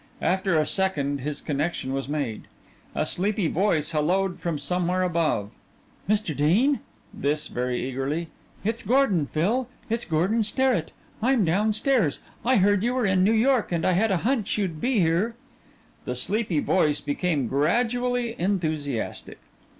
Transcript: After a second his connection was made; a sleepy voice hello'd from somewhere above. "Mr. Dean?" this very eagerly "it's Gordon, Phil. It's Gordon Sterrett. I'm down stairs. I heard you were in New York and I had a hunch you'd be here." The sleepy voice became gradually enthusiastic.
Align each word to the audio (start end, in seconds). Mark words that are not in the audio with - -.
After 0.23 0.57
a 0.57 0.65
second 0.65 1.19
his 1.21 1.41
connection 1.41 1.93
was 1.93 2.07
made; 2.09 2.45
a 2.95 3.05
sleepy 3.05 3.47
voice 3.47 3.91
hello'd 3.91 4.39
from 4.39 4.57
somewhere 4.57 5.03
above. 5.03 5.51
"Mr. 6.09 6.35
Dean?" 6.35 6.79
this 7.13 7.45
very 7.47 7.87
eagerly 7.87 8.29
"it's 8.63 8.81
Gordon, 8.81 9.27
Phil. 9.27 9.67
It's 9.91 10.03
Gordon 10.05 10.41
Sterrett. 10.41 10.91
I'm 11.21 11.45
down 11.45 11.71
stairs. 11.71 12.17
I 12.43 12.55
heard 12.55 12.81
you 12.81 12.95
were 12.95 13.05
in 13.05 13.23
New 13.23 13.31
York 13.31 13.71
and 13.71 13.85
I 13.85 13.91
had 13.91 14.09
a 14.09 14.17
hunch 14.25 14.57
you'd 14.57 14.81
be 14.81 14.99
here." 14.99 15.35
The 16.05 16.15
sleepy 16.15 16.61
voice 16.61 16.99
became 16.99 17.47
gradually 17.47 18.35
enthusiastic. 18.39 19.37